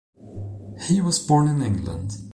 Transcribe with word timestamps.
He 0.87 0.99
was 0.99 1.19
born 1.19 1.47
in 1.47 1.61
England. 1.61 2.15